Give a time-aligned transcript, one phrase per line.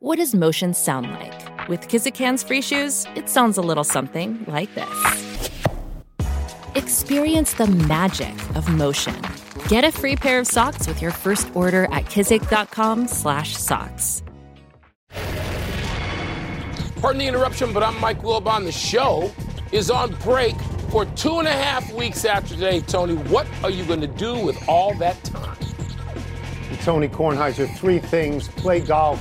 [0.00, 1.68] What does motion sound like?
[1.68, 5.50] With Kizik hands free shoes, it sounds a little something like this.
[6.76, 9.20] Experience the magic of motion.
[9.66, 14.22] Get a free pair of socks with your first order at kizik.com/socks.
[17.00, 18.66] Pardon the interruption, but I'm Mike Wilbon.
[18.66, 19.32] The show
[19.72, 20.54] is on break
[20.90, 22.82] for two and a half weeks after today.
[22.82, 25.56] Tony, what are you going to do with all that time?
[26.84, 29.20] Tony Kornheiser, three things play golf,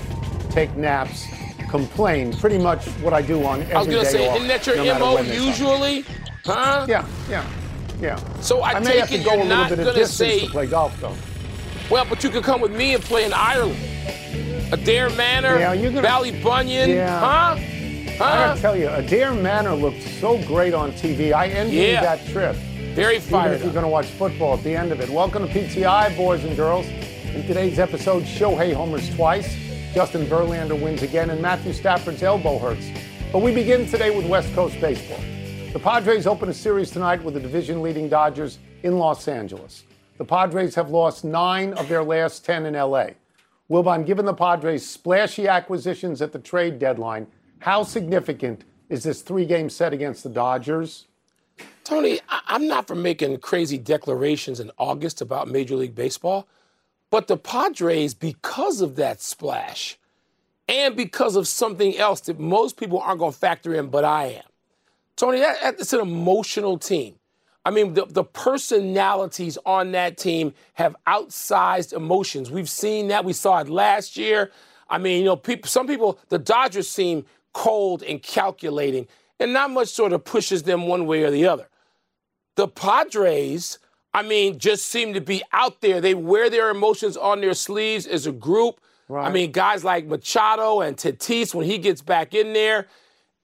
[0.58, 1.28] take naps,
[1.70, 2.34] complain.
[2.34, 4.66] Pretty much what I do on every I was going to say, off, isn't that
[4.66, 6.04] your no MO usually?
[6.44, 6.86] Huh?
[6.90, 7.48] Yeah, yeah,
[8.02, 8.16] yeah.
[8.42, 10.40] So I, I may take have to it go a little bit of distance say,
[10.40, 11.16] to play golf, though.
[11.92, 13.78] well, but you could come with me and play in Ireland.
[14.72, 17.20] Adare Manor, Yeah, gonna- Ballybunion, Yeah.
[17.20, 17.56] huh?
[18.18, 18.24] Huh?
[18.24, 21.34] I gotta tell you, Adare Manor looked so great on TV.
[21.34, 22.02] I envy Yeah.
[22.02, 22.56] that trip.
[22.96, 23.50] Very fired.
[23.50, 25.10] Even if you're going to watch football at the end of it.
[25.10, 26.88] Welcome to PTI, boys and girls.
[27.36, 29.56] In today's episode, Shohei homers twice,
[29.98, 32.86] Justin Verlander wins again, and Matthew Stafford's elbow hurts.
[33.34, 35.20] But we begin today with West Coast baseball.
[35.74, 39.86] The Padres open a series tonight with the division leading Dodgers in Los Angeles.
[40.20, 43.08] The Padres have lost nine of their last 10 in LA.
[43.72, 47.26] Wilbon, given the Padres' splashy acquisitions at the trade deadline,
[47.58, 51.08] how significant is this three game set against the Dodgers?
[51.84, 56.48] Tony, I- I'm not for making crazy declarations in August about Major League Baseball,
[57.10, 59.98] but the Padres, because of that splash
[60.68, 64.26] and because of something else that most people aren't going to factor in, but I
[64.26, 64.44] am.
[65.16, 67.16] Tony, that, that's an emotional team.
[67.66, 72.50] I mean, the, the personalities on that team have outsized emotions.
[72.50, 73.26] We've seen that.
[73.26, 74.52] We saw it last year.
[74.90, 79.08] I mean, you know, people, some people, the Dodgers seem cold and calculating,
[79.40, 81.68] and not much sort of pushes them one way or the other.
[82.56, 83.80] The Padres,
[84.14, 86.02] I mean, just seem to be out there.
[86.02, 88.80] They wear their emotions on their sleeves as a group.
[89.10, 92.88] I mean, guys like Machado and Tatis, when he gets back in there,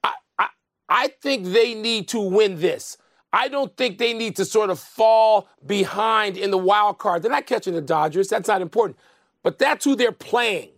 [0.04, 0.48] I, I,
[0.90, 2.98] I think they need to win this.
[3.32, 7.24] I don't think they need to sort of fall behind in the wild card.
[7.24, 8.28] They're not catching the Dodgers.
[8.28, 8.98] That's not important.
[9.42, 10.70] But that's who they're playing.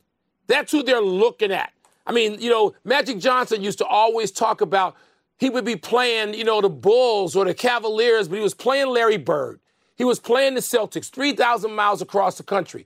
[0.48, 1.74] That's who they're looking at.
[2.08, 4.96] I mean, you know, Magic Johnson used to always talk about
[5.38, 8.88] he would be playing, you know, the Bulls or the Cavaliers, but he was playing
[8.88, 9.60] Larry Bird.
[9.96, 12.86] He was playing the Celtics 3,000 miles across the country.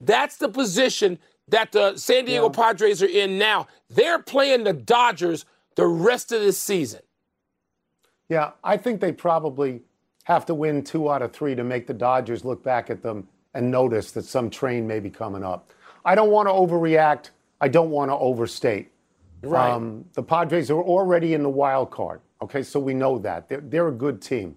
[0.00, 1.18] That's the position
[1.48, 3.68] that the San Diego Padres are in now.
[3.88, 5.44] They're playing the Dodgers
[5.76, 7.00] the rest of this season.
[8.28, 9.82] Yeah, I think they probably
[10.24, 13.28] have to win two out of three to make the Dodgers look back at them
[13.54, 15.70] and notice that some train may be coming up.
[16.04, 17.30] I don't want to overreact.
[17.60, 18.90] I don't want to overstate.
[19.42, 19.70] Right.
[19.70, 22.20] Um, the Padres are already in the wild card.
[22.42, 23.48] Okay, so we know that.
[23.48, 24.56] They're, they're a good team.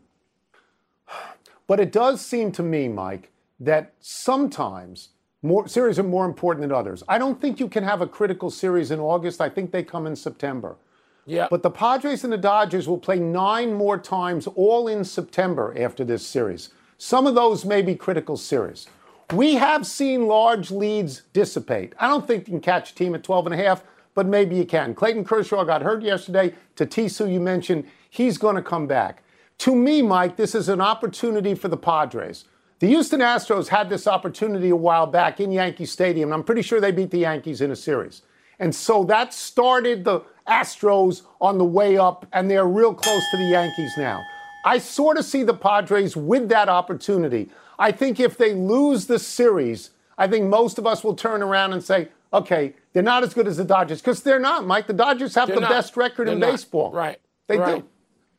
[1.69, 5.09] But it does seem to me, Mike, that sometimes
[5.44, 7.03] more series are more important than others.
[7.07, 9.40] I don't think you can have a critical series in August.
[9.40, 10.78] I think they come in September.
[11.28, 11.47] yeah.
[11.47, 16.03] But the Padres and the Dodgers will play nine more times, all in September after
[16.03, 16.69] this series.
[16.97, 18.88] Some of those may be critical series.
[19.31, 21.94] We have seen large leads dissipate.
[22.00, 23.84] I don't think you can catch a team at 12 and a half,
[24.16, 24.96] but maybe you can.
[24.96, 26.56] Clayton Kershaw got hurt yesterday.
[26.75, 29.22] Tatis, who you mentioned, he's going to come back.
[29.59, 32.46] To me, Mike, this is an opportunity for the Padres.
[32.80, 36.62] The Houston Astros had this opportunity a while back in Yankee Stadium, and I'm pretty
[36.62, 38.22] sure they beat the Yankees in a series.
[38.59, 43.38] And so that started the Astros on the way up, and they're real close to
[43.38, 44.22] the Yankees now.
[44.66, 47.50] I sort of see the Padres with that opportunity.
[47.78, 51.74] I think if they lose the series, I think most of us will turn around
[51.74, 54.88] and say, okay, they're not as good as the Dodgers, because they're not, Mike.
[54.88, 55.69] The Dodgers have They're the not.
[55.69, 56.52] best record They're in not.
[56.52, 56.92] baseball.
[56.94, 57.19] Right.
[57.48, 57.81] They right.
[57.81, 57.88] do.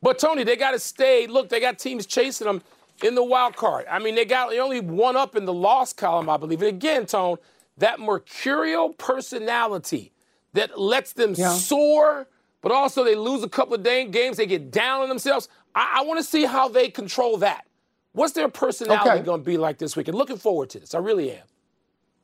[0.01, 1.27] But Tony, they got to stay.
[1.27, 2.63] Look, they got teams chasing them
[3.03, 3.85] in the wild card.
[3.89, 6.61] I mean, they got they only one up in the loss column, I believe.
[6.61, 7.37] And again, Tone,
[7.77, 10.13] that mercurial personality
[10.53, 11.61] that lets them Yeah.
[11.61, 12.27] soar,
[12.61, 15.49] but also they lose a couple of dang games, they get down on themselves.
[15.75, 17.65] I, I want to see how they control that.
[18.13, 19.21] What's their personality Okay.
[19.21, 20.17] going to be like this weekend?
[20.17, 20.95] Looking forward to this.
[20.95, 21.43] I really am.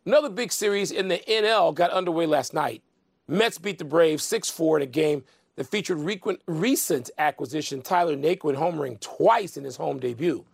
[0.05, 2.83] Another big series in the NL got underway last night.
[3.27, 5.23] Mets beat the Braves 6 4 in a game
[5.57, 5.97] that featured
[6.47, 10.45] recent acquisition Tyler Naquin homering twice in his home debut.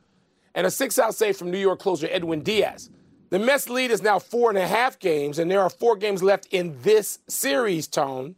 [0.56, 2.90] And a six out save from New York closer Edwin Diaz.
[3.30, 6.24] The Mets lead is now four and a half games, and there are four games
[6.24, 8.36] left in this series, Tone.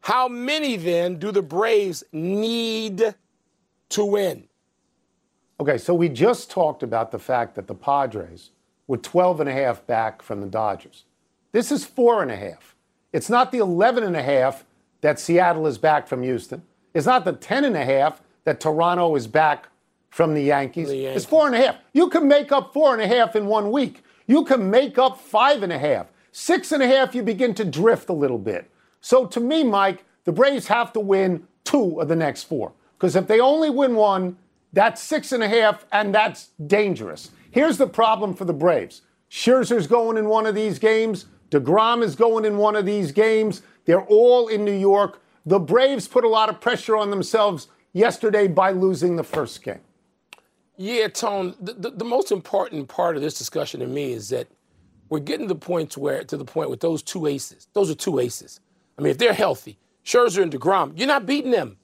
[0.00, 3.14] How many then do the Braves need
[3.88, 4.48] to win?
[5.60, 8.50] Okay, so we just talked about the fact that the Padres
[8.86, 11.04] were 12 and a half back from the Dodgers.
[11.52, 12.74] This is four and a half.
[13.12, 14.64] It's not the 11 and a half
[15.00, 16.62] that Seattle is back from Houston.
[16.94, 19.68] It's not the 10 and a half that Toronto is back
[20.10, 20.88] from the Yankees.
[20.88, 21.22] The Yankees.
[21.22, 21.76] It's four and a half.
[21.92, 24.02] You can make up four and a half in one week.
[24.26, 26.06] You can make up five and a half.
[26.32, 28.70] Six and a half, you begin to drift a little bit.
[29.00, 32.72] So to me, Mike, the Braves have to win two of the next four.
[32.96, 34.36] Because if they only win one,
[34.72, 37.30] that's six and a half, and that's dangerous.
[37.50, 42.14] Here's the problem for the Braves Scherzer's going in one of these games, DeGrom is
[42.14, 43.62] going in one of these games.
[43.84, 45.22] They're all in New York.
[45.46, 49.80] The Braves put a lot of pressure on themselves yesterday by losing the first game.
[50.76, 51.54] Yeah, Tone.
[51.60, 54.46] The, the, the, most important part of this discussion to me is that
[55.08, 57.66] we're getting to the point where to the point with those two aces.
[57.72, 58.60] Those are two aces.
[58.96, 61.78] I mean, if they're healthy, Scherzer and Degrom, you're not beating them.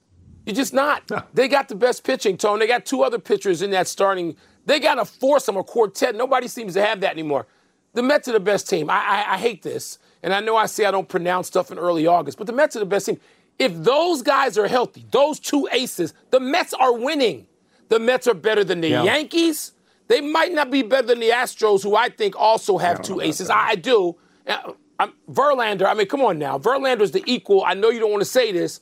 [0.45, 1.09] You're just not.
[1.33, 2.59] They got the best pitching, Tone.
[2.59, 4.37] They got two other pitchers in that starting.
[4.65, 6.15] They got a foursome or quartet.
[6.15, 7.47] Nobody seems to have that anymore.
[7.95, 8.89] The Mets are the best team.
[8.89, 11.79] I, I, I hate this, and I know I say I don't pronounce stuff in
[11.79, 13.19] early August, but the Mets are the best team.
[13.57, 17.47] If those guys are healthy, those two aces, the Mets are winning.
[17.87, 19.03] The Mets are better than the yeah.
[19.03, 19.71] Yankees.
[20.07, 23.49] They might not be better than the Astros, who I think also have two aces.
[23.49, 24.17] I, I, do.
[24.45, 26.59] Uh, I'm, Verlander, I mean, come on now.
[26.59, 27.63] Verlander's the equal.
[27.63, 28.81] I know you don't want to say this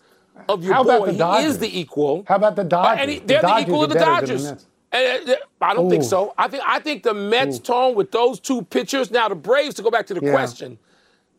[0.49, 0.97] of your How boy.
[0.97, 1.43] About the Dodgers?
[1.43, 2.25] He is the equal.
[2.27, 3.01] How about the Dodgers?
[3.01, 4.65] And he, they're the, the equal of the Dodgers.
[4.93, 5.89] Uh, I don't Ooh.
[5.89, 6.33] think so.
[6.37, 7.61] I think I think the Mets Ooh.
[7.61, 9.09] tone with those two pitchers.
[9.09, 9.75] Now the Braves.
[9.75, 10.31] To go back to the yeah.
[10.31, 10.77] question,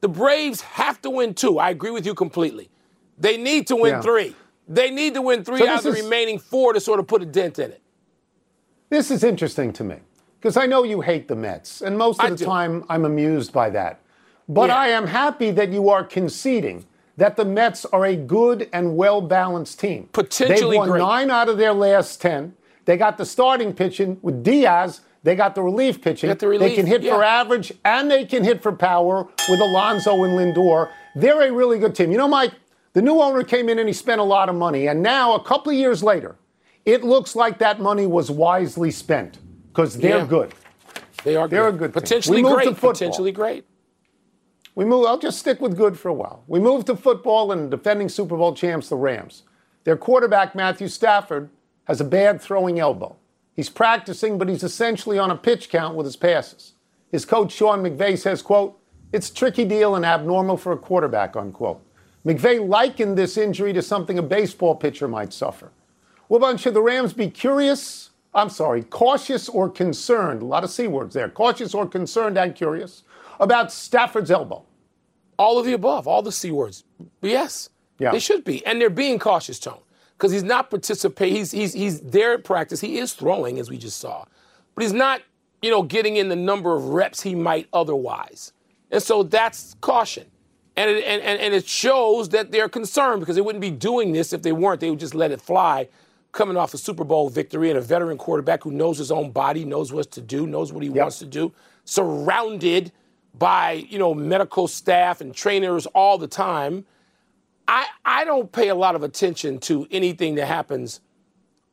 [0.01, 1.59] the Braves have to win two.
[1.59, 2.69] I agree with you completely.
[3.17, 4.03] They need to win yeah.
[4.03, 4.35] three.
[4.67, 7.07] They need to win three so out of the is, remaining four to sort of
[7.07, 7.81] put a dent in it.
[8.91, 9.97] This is interesting to me
[10.41, 12.45] because I know you hate the Mets, and most of I the do.
[12.45, 14.01] time I'm amused by that.
[14.49, 14.77] But yeah.
[14.77, 16.87] I am happy that you are conceding
[17.17, 20.09] that the Mets are a good and well balanced team.
[20.13, 20.99] Potentially They've won great.
[20.99, 22.55] nine out of their last ten.
[22.85, 25.01] They got the starting pitching with Diaz.
[25.23, 26.35] They got the relief pitching.
[26.35, 27.15] The relief, they can hit yeah.
[27.15, 30.91] for average and they can hit for power with Alonso and Lindor.
[31.15, 32.13] They're a really good team.
[32.13, 32.53] You know, Mike,
[32.93, 34.87] the new owner came in and he spent a lot of money.
[34.87, 36.37] And now, a couple of years later,
[36.85, 39.39] it looks like that money was wisely spent
[39.69, 40.27] because they're yeah.
[40.27, 40.55] good.
[41.25, 41.75] They are they're good.
[41.75, 42.53] a good Potentially team.
[42.53, 42.77] great.
[42.77, 43.65] Potentially great.
[44.75, 45.07] We move.
[45.07, 46.45] I'll just stick with good for a while.
[46.47, 49.45] We move to football and defending Super Bowl champs, the Rams.
[49.85, 51.49] Their quarterback Matthew Stafford
[51.85, 53.17] has a bad throwing elbow.
[53.55, 56.73] He's practicing, but he's essentially on a pitch count with his passes.
[57.11, 58.79] His coach Sean McVay says, "quote
[59.13, 61.81] It's a tricky deal and abnormal for a quarterback." Unquote.
[62.27, 65.71] McVay likened this injury to something a baseball pitcher might suffer.
[66.31, 68.11] Wilbon should the Rams be curious?
[68.35, 70.43] I'm sorry, cautious or concerned?
[70.43, 71.29] A lot of c words there.
[71.29, 73.05] Cautious or concerned and curious
[73.39, 74.65] about Stafford's elbow?
[75.39, 76.85] All of the above, all the C words.
[77.21, 78.11] Yes, yeah.
[78.11, 78.65] they should be.
[78.65, 79.81] And they're being cautious, Tone,
[80.25, 81.37] because he's not participating.
[81.37, 82.81] He's, he's, he's there at practice.
[82.81, 84.25] He is throwing, as we just saw,
[84.75, 85.21] but he's not,
[85.61, 88.55] you know, getting in the number of reps he might otherwise.
[88.91, 90.25] And so that's caution.
[90.77, 94.13] And it, and, and, and it shows that they're concerned because they wouldn't be doing
[94.13, 94.81] this if they weren't.
[94.81, 95.89] They would just let it fly
[96.33, 99.67] coming off a Super Bowl victory and a veteran quarterback who knows his own body,
[99.67, 101.01] knows what to do, knows what he yep.
[101.01, 101.53] wants to do,
[101.85, 102.93] surrounded–
[103.39, 106.85] by you know medical staff and trainers all the time.
[107.67, 111.01] I I don't pay a lot of attention to anything that happens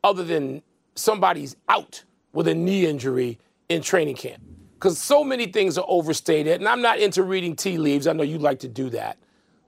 [0.04, 0.62] other than
[0.94, 4.42] somebody's out with a knee injury in training camp.
[4.74, 8.06] Because so many things are overstated, and I'm not into reading tea leaves.
[8.06, 9.16] I know you like to do that.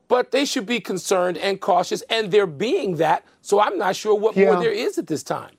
[0.09, 3.25] But they should be concerned and cautious, and they're being that.
[3.41, 4.47] So I'm not sure what yeah.
[4.47, 5.53] more there is at this time.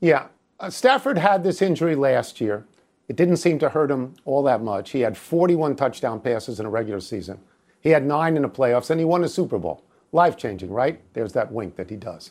[0.00, 0.26] Yeah.
[0.58, 2.66] Uh, Stafford had this injury last year.
[3.08, 4.90] It didn't seem to hurt him all that much.
[4.90, 7.40] He had 41 touchdown passes in a regular season.
[7.80, 9.82] He had nine in the playoffs, and he won the Super Bowl.
[10.12, 11.00] Life changing, right?
[11.12, 12.30] There's that wink that he does.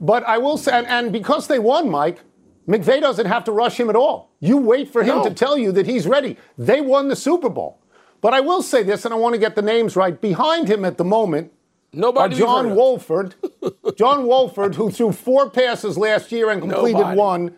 [0.00, 2.20] But I will say, and, and, because they won, Mike,
[2.66, 4.30] McVay doesn't have to rush him at all.
[4.40, 5.24] You wait for him no.
[5.24, 6.36] to tell you that he's ready.
[6.56, 7.78] They won the Super Bowl.
[8.20, 10.20] But I will say this, and I want to get the names right.
[10.20, 11.52] Behind him at the moment
[11.92, 13.34] Nobody are John Wolford.
[13.96, 17.18] John Wolford, who threw four passes last year and completed Nobody.
[17.18, 17.54] one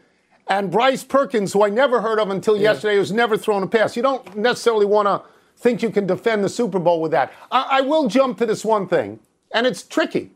[0.48, 2.72] and Bryce Perkins, who I never heard of until yeah.
[2.72, 3.96] yesterday, who's never thrown a pass.
[3.96, 5.22] You don't necessarily want to
[5.56, 7.32] think you can defend the Super Bowl with that.
[7.50, 9.20] I, I will jump to this one thing,
[9.54, 10.32] and it's tricky.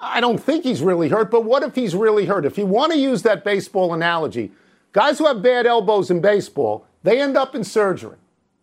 [0.00, 2.44] I don't think he's really hurt, but what if he's really hurt?
[2.44, 4.52] If you want to use that baseball analogy,
[4.92, 8.16] guys who have bad elbows in baseball, they end up in surgery.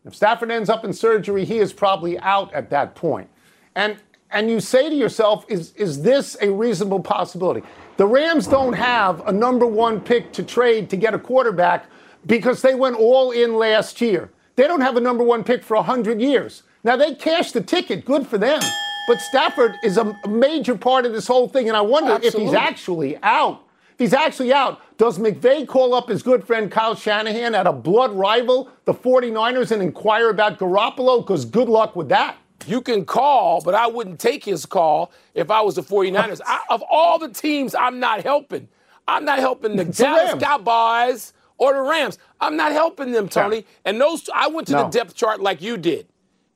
[0.05, 3.29] If Stafford ends up in surgery, he is probably out at that point.
[3.73, 3.97] And
[4.31, 7.61] and you say to yourself, is, is this a reasonable possibility?
[7.95, 11.85] The Rams don't have a number one pick to trade to get a quarterback
[12.25, 14.29] because they went all in last year.
[14.57, 16.63] They don't have a number one pick for 100 years.
[16.83, 18.59] Now, they cashed the ticket, good for them.
[19.07, 22.43] But Stafford is a major part of this whole thing, and I wonder Absolutely.
[22.43, 23.61] if he's actually out.
[23.93, 27.71] If he's actually out, does McVay call up his good friend Kyle Shanahan at a
[27.71, 31.19] blood rival, the 49ers, and inquire about Garoppolo?
[31.21, 32.37] Because good luck with that.
[32.67, 36.41] You can call, but I wouldn't take his call if I was the 49ers.
[36.47, 38.67] I, of all the teams I'm not helping,
[39.07, 42.17] I'm not helping the it's Dallas the Cowboys or the Rams.
[42.41, 43.57] I'm not helping them, Tony.
[43.57, 43.63] Yeah.
[43.85, 44.83] And those, I went to no.
[44.85, 46.07] the depth chart like you did.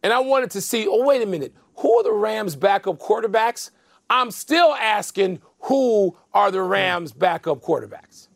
[0.04, 3.72] and I wanted to see, oh, wait a minute, who are the Rams' backup quarterbacks?
[4.10, 8.28] I'm still asking, who are the Rams' backup quarterbacks?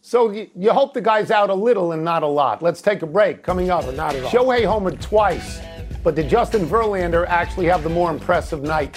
[0.00, 2.62] So you, you, hope the guy's out a little and not a lot.
[2.62, 3.42] Let's take a break.
[3.42, 4.30] Coming up, or not at all.
[4.30, 5.60] Shohei homered twice,
[6.04, 8.96] but did Justin Verlander actually have the more impressive night?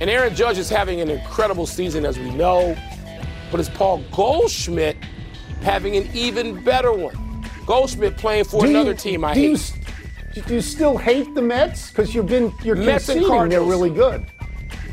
[0.00, 2.74] And Aaron Judge is having an incredible season, as we know,
[3.50, 4.96] but is Paul Goldschmidt
[5.60, 7.44] having an even better one?
[7.66, 9.74] Goldschmidt playing for do another you, team I do hate.
[9.74, 9.77] You,
[10.48, 14.26] you still hate the Mets because you've been you're Mets and conceding they're really good?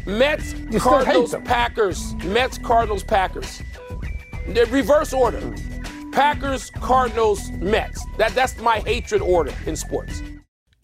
[0.05, 2.13] Mets, you Cardinals, Packers.
[2.25, 3.61] Mets, Cardinals, Packers.
[4.47, 5.41] The reverse order.
[6.11, 8.05] Packers, Cardinals, Mets.
[8.17, 10.21] That, that's my hatred order in sports.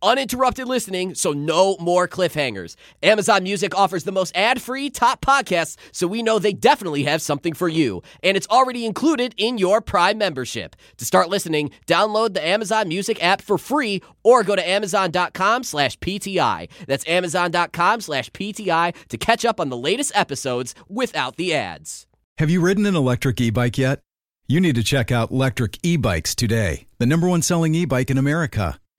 [0.00, 2.76] Uninterrupted listening, so no more cliffhangers.
[3.02, 7.20] Amazon Music offers the most ad free top podcasts, so we know they definitely have
[7.20, 8.02] something for you.
[8.22, 10.76] And it's already included in your Prime membership.
[10.98, 15.98] To start listening, download the Amazon Music app for free or go to amazon.com slash
[15.98, 16.68] PTI.
[16.86, 22.06] That's amazon.com slash PTI to catch up on the latest episodes without the ads.
[22.38, 23.98] Have you ridden an electric e bike yet?
[24.46, 28.10] You need to check out Lectric E Bikes today, the number one selling e bike
[28.10, 28.78] in America.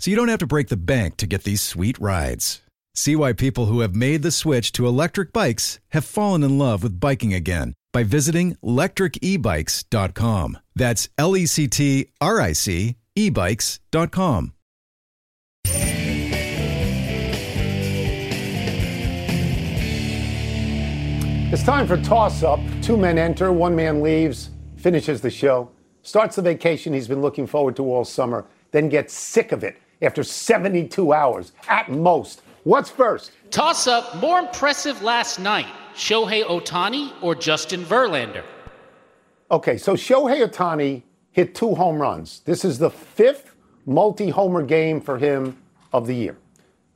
[0.00, 2.62] so you don't have to break the bank to get these sweet rides.
[2.94, 6.82] See why people who have made the switch to electric bikes have fallen in love
[6.82, 10.58] with biking again by visiting lectricebikes.com.
[10.74, 14.54] That's L E C T R I C ebikes.com.
[21.52, 22.60] It's time for toss up.
[22.80, 25.70] Two men enter, one man leaves, finishes the show,
[26.02, 29.76] starts the vacation he's been looking forward to all summer, then gets sick of it
[30.02, 32.42] after 72 hours at most.
[32.64, 33.32] What's first?
[33.50, 38.44] Toss up more impressive last night Shohei Ohtani or Justin Verlander?
[39.50, 41.02] Okay, so Shohei Ohtani
[41.32, 42.40] hit two home runs.
[42.44, 45.56] This is the fifth multi homer game for him
[45.92, 46.36] of the year.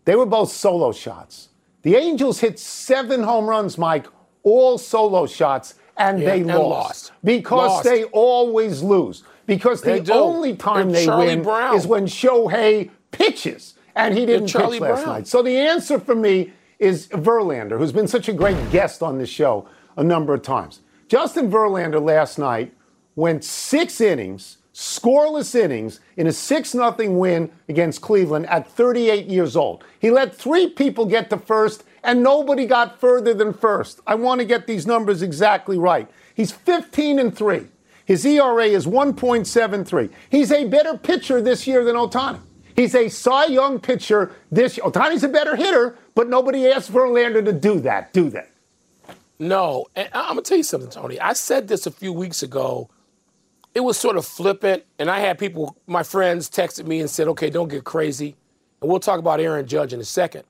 [0.05, 1.49] They were both solo shots.
[1.83, 4.07] The Angels hit seven home runs, Mike,
[4.43, 7.13] all solo shots, and Yeah, they and lost, lost.
[7.25, 7.85] because Lost.
[7.85, 9.25] they always lose.
[9.47, 10.13] Because They the do.
[10.15, 11.77] only time They're they Charlie win Brown.
[11.77, 15.07] is when Shohei pitches, and he didn't pitch last Brown.
[15.07, 15.27] night.
[15.27, 19.29] So the answer for me is Verlander, who's been such a great guest on this
[19.29, 20.81] show a number of times.
[21.09, 22.73] Justin Verlander last night
[23.15, 29.55] went six innings, scoreless innings, in a 6 0 win against Cleveland at 38 years
[29.57, 29.85] old.
[30.01, 34.01] He let three people get to first, and nobody got further than first.
[34.07, 36.11] I want to get these numbers exactly right.
[36.35, 37.69] He's 15 and 3.
[38.05, 40.11] His ERA is 1.73.
[40.31, 42.41] He's a better pitcher this year than Ohtani.
[42.77, 44.87] He's a Cy Young pitcher this year.
[44.87, 48.47] Ohtani's a better hitter, but nobody asked Verlander to do that, do they?
[49.39, 51.21] No, and I'm gonna tell you something, Tony.
[51.21, 52.89] I said this a few weeks ago.
[53.75, 57.27] It was sort of flippant, and I had people, my friends, texted me and said,
[57.29, 58.37] "Okay, don't get crazy,"
[58.81, 60.45] and we'll talk about Aaron Judge in a second.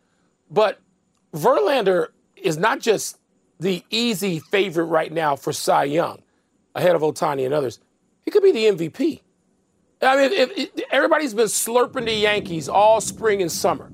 [0.50, 0.80] But
[1.34, 3.18] Verlander is not just
[3.58, 6.22] the easy favorite right now for Cy Young,
[6.74, 7.80] ahead of Ohtani and others.
[8.22, 9.20] He could be the MVP.
[10.02, 13.90] I mean, if, if, everybody's been slurping the Yankees all spring and summer.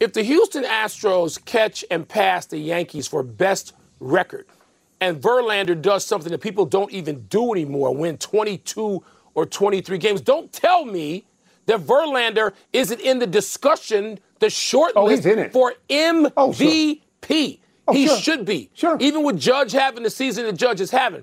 [0.00, 4.46] If the Houston Astros catch and pass the Yankees for best record,
[5.00, 9.02] and Verlander does something that people don't even do anymore, win 22
[9.34, 11.24] or 23 games, don't tell me
[11.66, 15.22] that Verlander isn't in the discussion, the short Oh, list
[15.52, 16.30] for MVP.
[16.36, 17.94] Oh, sure.
[17.94, 18.18] he sure.
[18.18, 18.70] should be.
[18.74, 18.96] Sure.
[19.00, 21.22] Even with Judge having the season that Judge is having.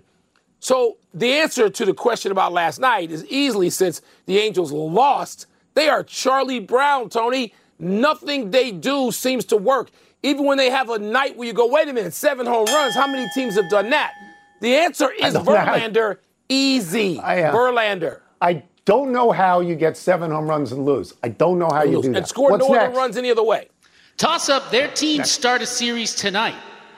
[0.61, 5.47] So the answer to the question about last night is easily since the Angels lost,
[5.73, 7.53] they are Charlie Brown, Tony.
[7.79, 9.89] Nothing they do seems to work.
[10.21, 12.93] Even when they have a night where you go, wait a minute, seven home runs,
[12.93, 14.13] how many teams have done that?
[14.61, 16.17] The answer is don't know how- Verlander.
[16.47, 17.19] Easy.
[17.19, 18.19] I, uh, Verlander.
[18.39, 21.15] I don't know how you get seven home runs and lose.
[21.23, 22.17] I don't know how you do that.
[22.17, 22.85] and score What's no next?
[22.89, 23.69] other runs any other way.
[24.17, 26.55] Toss up their teams start a series tonight.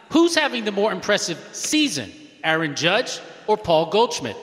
[0.10, 2.12] Who's having the more impressive season,
[2.44, 4.38] Aaron Judge or Paul Goldschmidt?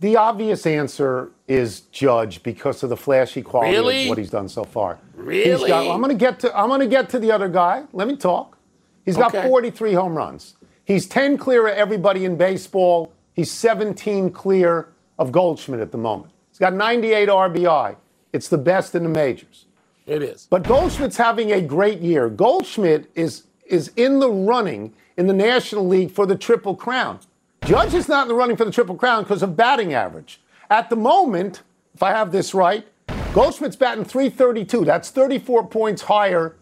[0.00, 4.02] The obvious answer is Judge because of the flashy quality Really?
[4.04, 4.98] of what he's done so far.
[5.14, 5.50] Really?
[5.50, 7.84] He's got, I'm going to get to I'm going to get to the other guy.
[7.92, 8.58] Let me talk.
[9.04, 9.46] He's got Okay.
[9.48, 10.54] 43 home runs.
[10.84, 13.12] He's 10 clear of everybody in baseball.
[13.34, 16.32] He's 17 clear of Goldschmidt at the moment.
[16.50, 17.96] He's got 98 RBI.
[18.32, 19.66] It's the best in the majors.
[20.06, 20.48] It is.
[20.50, 22.28] But Goldschmidt's having a great year.
[22.28, 27.20] Goldschmidt is is in the running in the National League for the Triple Crown.
[27.64, 30.40] Judge is not in the running for the Triple Crown because of batting average.
[30.68, 31.62] At the moment,
[31.94, 32.86] if I have this right,
[33.32, 34.84] Goldschmidt's batting 332.
[34.84, 36.56] That's 34 points higher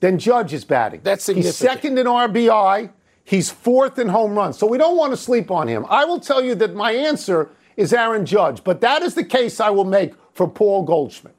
[0.00, 1.00] than Judge is batting.
[1.02, 1.54] That's significant.
[1.54, 2.90] He's second in RBI.
[3.22, 4.56] He's fourth in home runs.
[4.58, 5.84] So we don't want to sleep on him.
[5.90, 9.60] I will tell you that my answer is Aaron Judge, but that is the case
[9.60, 11.34] I will make for Paul Goldschmidt.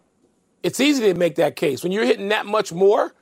[0.63, 3.15] it's easy to make that case when you're hitting that much more.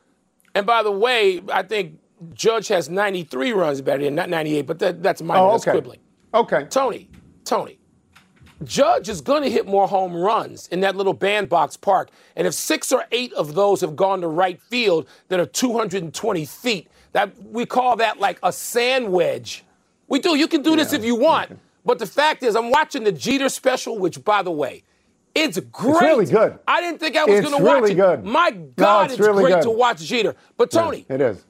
[0.53, 1.99] And by the way, I think
[2.34, 5.39] Judge has 93 runs better than not 98, but that, that's minor.
[5.41, 5.72] Oh, That's okay.
[5.72, 6.00] quibbling.
[6.34, 6.65] Okay.
[6.70, 7.10] Tony,
[7.44, 7.79] Tony,
[8.63, 12.10] Judge is going to hit more home runs in that little bandbox park.
[12.36, 16.46] And if six or eight of those have gone to right field that are 220
[16.46, 19.63] feet, that we call that like a sand wedge.
[20.08, 20.36] We do.
[20.36, 21.60] You can do this if you want.
[21.86, 24.84] But the fact is, I'm watching the Jeter special, which, by the way,
[25.36, 26.01] it's great.
[26.01, 26.58] really good.
[26.67, 27.96] I didn't think I was going to watch really it.
[27.96, 28.24] good.
[28.25, 29.63] My No, God, it's it's, really great good.
[29.63, 30.36] to watch Jeter.
[30.58, 31.44] But Tony, It is.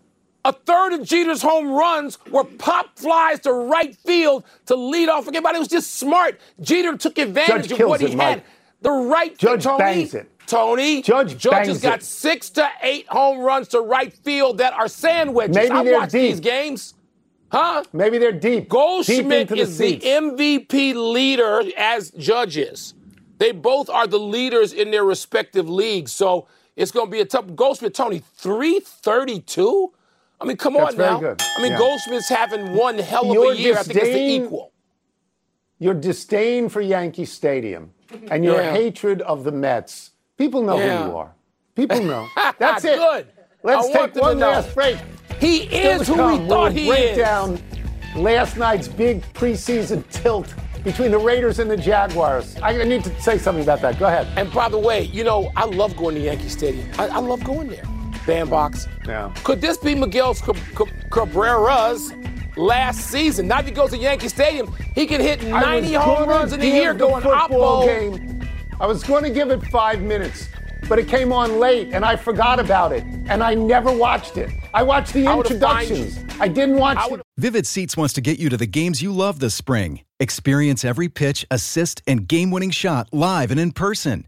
[0.45, 5.25] A third of Jeter's home runs were pop flies to right field to lead off.
[5.25, 5.57] Forget about it.
[5.57, 6.39] It was just smart.
[6.61, 8.37] Jeter took advantage Judge of what he it, had.
[8.37, 8.45] Mike.
[8.81, 10.31] The right Judge Tony, bangs it.
[10.47, 11.01] Tony.
[11.01, 12.03] Judge Judge has got it.
[12.03, 15.55] six to eight home runs to right field that are sandwiches.
[15.55, 16.43] Maybe I they're watch these deep.
[16.43, 16.93] games.
[17.51, 17.83] Huh?
[17.93, 18.69] Maybe they're deep.
[18.69, 20.05] deep Goldschmidt the is the seats.
[20.05, 22.93] MVP leader as judges.
[23.39, 26.11] They both are the leaders in their respective leagues.
[26.11, 27.55] So it's going to be a tough.
[27.55, 29.93] Goldschmidt, Tony, 332?
[30.41, 31.19] I mean, come That's on now.
[31.19, 31.41] good.
[31.57, 31.77] I mean, Yeah.
[31.77, 33.77] Goldschmidt's having one hell of Your a year.
[33.77, 34.71] I think it's the equal.
[35.79, 37.91] Your disdain for Yankee Stadium
[38.29, 38.71] and your Yeah.
[38.73, 40.11] hatred of the Mets.
[40.37, 41.03] People know Yeah.
[41.03, 41.31] who you are.
[41.75, 42.27] People know.
[42.59, 42.97] That's it.
[42.97, 43.27] Good.
[43.63, 44.97] Let's I take one last break.
[45.39, 47.17] He is who come, we thought he break is.
[47.17, 47.59] down
[48.15, 52.55] last night's big preseason tilt between the Raiders and the Jaguars.
[52.61, 53.97] I need to say something about that.
[53.99, 54.27] Go ahead.
[54.37, 56.87] And by the way, you know, I love going to Yankee Stadium.
[56.99, 57.83] I, I love going there.
[58.25, 58.87] Bandbox.
[59.07, 59.33] Yeah.
[59.43, 62.13] Could this be Miguel Cab- Cab- Cabrera's
[62.57, 63.47] last season?
[63.47, 66.65] Now if he goes to Yankee Stadium, he can hit 90 home runs in a
[66.65, 67.87] year the going football oppo.
[68.17, 68.47] game.
[68.79, 70.49] I was going to give it five minutes,
[70.89, 73.03] but it came on late and I forgot about it.
[73.27, 74.49] And I never watched it.
[74.73, 75.95] I watched the I would've fined you.
[75.95, 76.41] introductions.
[76.41, 77.21] I didn't watch I it.
[77.37, 80.01] Vivid Seats wants to get you to the games you love this spring.
[80.19, 84.27] Experience every pitch, assist, and game winning shot live and in person.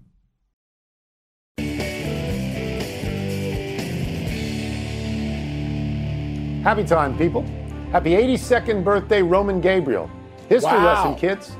[6.63, 7.43] Happy time, people.
[7.91, 10.09] Happy 82nd birthday, Roman Gabriel.
[10.47, 10.85] History Wow.
[10.85, 11.55] lesson, kids.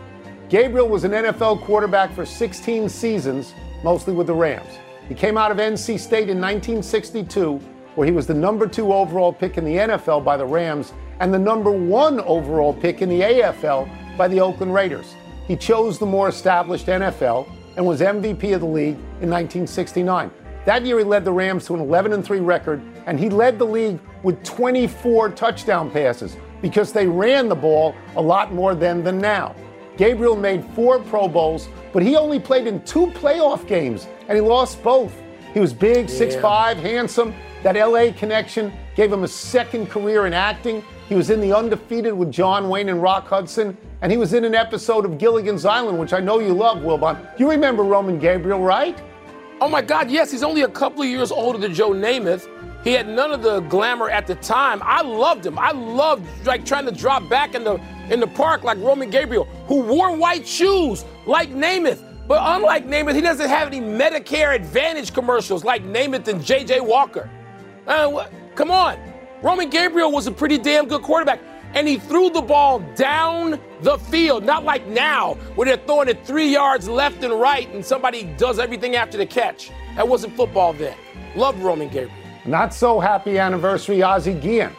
[0.50, 4.78] Gabriel was an NFL quarterback for 16 seasons, mostly with the Rams.
[5.08, 7.60] He came out of NC State in 1962,
[7.96, 11.34] where he was the number two overall pick in the NFL by the Rams and
[11.34, 13.88] the number one overall pick in the AFL
[14.18, 15.16] by the Oakland Raiders.
[15.48, 20.30] He chose the more established NFL and was MVP of the league in 1969.
[20.66, 23.66] That year, he led the Rams to an 11 3 record, and he led the
[23.66, 29.18] league with 24 touchdown passes because they ran the ball a lot more then than
[29.18, 29.56] now.
[29.98, 34.42] Gabriel made four Pro Bowls, but he only played in two playoff games, and he
[34.42, 35.14] lost both.
[35.54, 37.34] He was big, 6'5, handsome.
[37.64, 40.84] That LA connection gave him a second career in acting.
[41.08, 44.46] He was in The Undefeated with John Wayne and Rock Hudson, and he was in
[44.46, 47.38] an episode of Gilligan's Island, which I know you love, Wilbon.
[47.38, 49.00] You remember Roman Gabriel, right?
[49.60, 52.48] Oh my God, yes, he's only a couple of years older than Joe Namath.
[52.84, 54.82] He had none of the glamour at the time.
[54.84, 55.60] I loved him.
[55.60, 59.46] I loved like trying to drop back in the in the park like Roman Gabriel,
[59.68, 62.04] who wore white shoes like Namath.
[62.28, 66.82] But unlike Namath, he doesn't have any Medicare Advantage commercials like Namath and J.J.
[66.82, 67.30] Walker.
[67.86, 68.28] Uh?
[68.56, 68.98] Come on.
[69.42, 71.40] Roman Gabriel was a pretty damn good quarterback.
[71.74, 76.26] And he threw the ball down the field, not like now, where they're throwing it
[76.26, 79.72] three yards left and right and somebody does everything after the catch.
[79.96, 80.98] That wasn't football then.
[81.36, 82.21] Love Roman Gabriel.
[82.46, 84.74] Not so happy anniversary, Ozzie Guillen.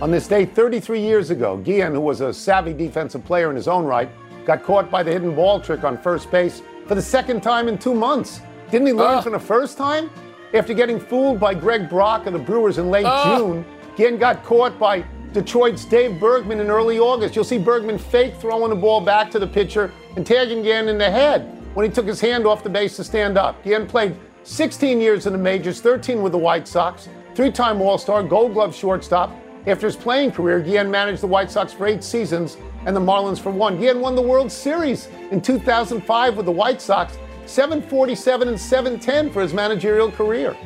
[0.00, 3.66] On this day 33 years ago, Guillen, who was a savvy defensive player in his
[3.66, 4.08] own right,
[4.44, 7.76] got caught by the hidden ball trick on first base for the second time in
[7.76, 8.40] two months.
[8.70, 9.22] Didn't he learn Uh.
[9.22, 10.10] from the first time?
[10.54, 13.36] After getting fooled by Greg Brock of the Brewers in late Uh.
[13.36, 13.64] June,
[13.96, 17.34] Guillen got caught by Detroit's Dave Bergman in early August.
[17.34, 20.96] You'll see Bergman fake throwing the ball back to the pitcher and tagging Guillen in
[20.98, 23.62] the head when he took his hand off the base to stand up.
[23.64, 24.16] Guillen played
[24.48, 29.30] 16 years in the majors, 13 with the White Sox, three-time All-Star, Gold Glove shortstop.
[29.66, 32.56] After his playing career, Guillen managed the White Sox for eight seasons
[32.86, 33.78] and the Marlins for one.
[33.78, 39.42] Guillen won the World Series in 2005 with the White Sox, 747 and 710 for
[39.42, 40.56] his managerial career.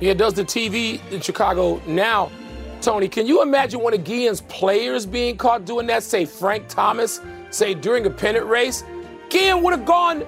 [0.00, 2.32] Yeah, does the TV in Chicago now.
[2.80, 6.02] Tony, can you imagine one of Guillen's players being caught doing that?
[6.02, 8.82] Say Frank Thomas, say during a pennant race.
[9.30, 10.26] Guillen would have gone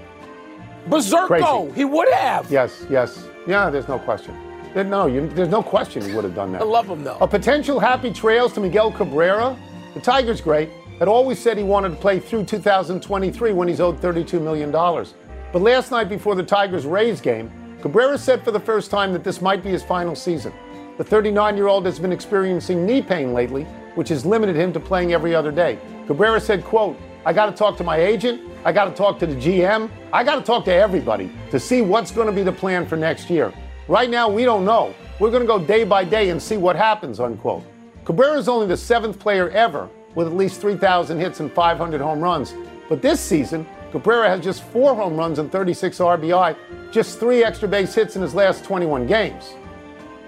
[0.89, 1.27] berserko.
[1.27, 1.73] Crazy.
[1.75, 2.51] He would have.
[2.51, 3.27] Yes, yes.
[3.47, 4.37] Yeah, there's no question.
[4.75, 6.63] No, you, there's no question he would have done that.
[6.63, 7.17] I love him though.
[7.21, 9.57] A potential happy trails to Miguel Cabrera.
[9.95, 10.71] The Tigers great.
[10.99, 14.71] Had always said he wanted to play through 2023 when he's owed $32 million.
[14.71, 19.25] But last night before the Tigers Rays game, Cabrera said for the first time that
[19.25, 20.53] this might be his final season.
[20.99, 24.81] The 39 year old has been experiencing knee pain lately, which has limited him to
[24.81, 25.79] playing every other day.
[26.07, 28.43] Cabrera said, quote, I got to talk to my agent.
[28.65, 29.91] I got to talk to the GM.
[30.13, 32.97] I got to talk to everybody to see what's going to be the plan for
[32.97, 33.53] next year.
[33.89, 34.95] Right now, we don't know.
[35.19, 37.65] We're going to go day by day and see what happens, unquote.
[38.05, 42.21] Cabrera is only the seventh player ever with at least 3,000 hits and 500 home
[42.21, 42.55] runs.
[42.89, 46.57] But this season, Cabrera has just four home runs and 36 RBI,
[46.93, 49.55] just three extra base hits in his last 21 games.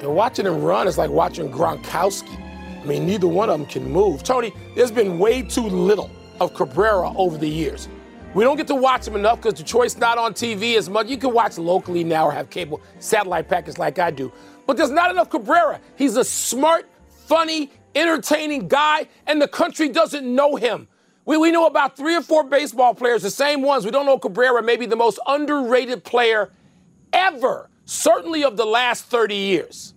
[0.01, 2.39] And watching him run is like watching Gronkowski.
[2.81, 4.23] I mean, neither one of them can move.
[4.23, 7.89] Tony, there's been way too little of Cabrera over the years.
[8.33, 11.09] We don't get to watch him enough because Detroit's not on TV as much.
[11.09, 14.33] You can watch locally now or have cable satellite packets like I do.
[14.67, 15.81] But there's not enough Cabrera.
[15.97, 20.87] He's a smart, funny, entertaining guy, and the country doesn't know him.
[21.25, 23.85] We, we know about three or four baseball players, the same ones.
[23.85, 26.51] We don't know Cabrera, maybe the most underrated player
[27.13, 29.95] ever, certainly of the last 30 years.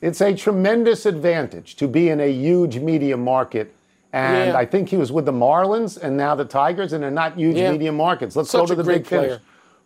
[0.00, 3.74] It's a tremendous advantage to be in a huge media market.
[4.12, 4.56] And Yeah.
[4.58, 7.56] I think he was with the Marlins and now the Tigers, and they're not huge
[7.56, 7.70] Yeah.
[7.72, 8.34] media markets.
[8.34, 9.26] Let's Such go to the big finish.
[9.28, 9.40] player.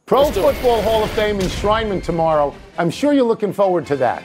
[0.06, 0.42] Pro Let's it.
[0.42, 2.54] Football Hall of Fame enshrinement tomorrow.
[2.78, 4.22] I'm sure you're looking forward to that.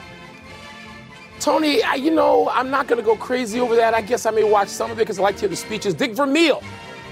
[1.39, 3.93] Tony, I, you know, I'm not going to go crazy over that.
[3.93, 5.93] I guess I may watch some of it because I like to hear the speeches.
[5.93, 6.61] Dick Vermeil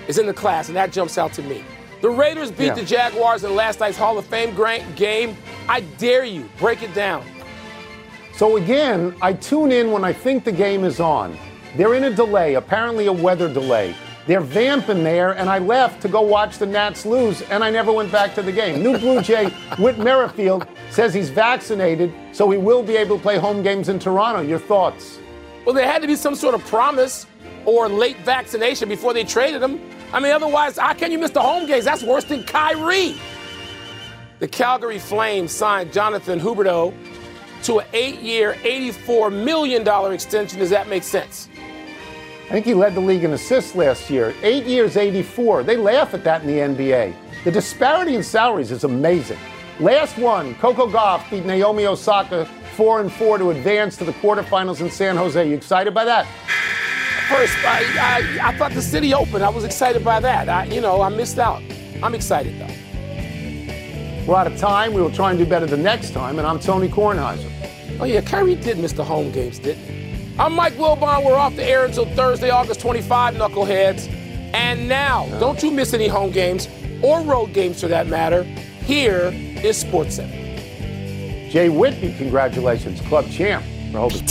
[0.09, 1.63] is in the class, and that jumps out to me.
[2.01, 2.73] The Raiders beat Yeah.
[2.75, 4.53] the Jaguars in last night's Hall of Fame
[4.95, 5.37] game.
[5.69, 7.23] I dare you, break it down.
[8.35, 11.37] So again, I tune in when I think the game is on.
[11.77, 13.95] They're in a delay, apparently a weather delay.
[14.25, 17.93] They're vamping there, and I left to go watch the Nats lose, and I never
[17.93, 18.81] went back to the game.
[18.81, 19.45] New Blue Jay
[19.77, 23.99] Whit Merrifield says he's vaccinated, so he will be able to play home games in
[23.99, 24.41] Toronto.
[24.41, 25.19] Your thoughts?
[25.65, 27.27] Well, there had to be some sort of promise
[27.63, 29.79] or late vaccination before they traded him.
[30.11, 31.85] I mean, otherwise, how can you miss the home games?
[31.85, 33.17] That's worse than Kyrie.
[34.39, 36.91] The Calgary Flames signed Jonathan Huberdeau
[37.63, 40.57] to an eight-year, $84 million extension.
[40.57, 41.49] Does that make sense?
[42.47, 44.33] I think he led the league in assists last year.
[44.41, 45.63] Eight years, 84.
[45.63, 47.13] They laugh at that in the NBA.
[47.43, 49.37] The disparity in salaries is amazing.
[49.81, 52.45] Last one, Coco Gauff beat Naomi Osaka
[52.77, 55.45] 4 and 4 to advance to the quarterfinals in San Jose.
[55.45, 56.25] You excited by that?
[57.27, 59.43] First, I, I, I thought the city opened.
[59.43, 60.47] I was excited by that.
[60.47, 61.61] I, you know, I missed out.
[62.01, 64.25] I'm excited though.
[64.25, 64.93] We're out of time.
[64.93, 66.39] We will try and do better the next time.
[66.39, 67.51] And I'm Tony Kornheiser.
[67.99, 69.96] Oh yeah, Kyrie did miss the home games, didn't he?
[70.39, 71.25] I'm Mike Wilbon.
[71.25, 74.07] We're off the air until Thursday, August 25, knuckleheads.
[74.53, 76.69] And now, don't you miss any home games
[77.01, 78.43] or road games for that matter.
[78.43, 81.49] Here is SportsCenter.
[81.49, 84.29] Jay Whitney, congratulations, club champ for Hope Beach.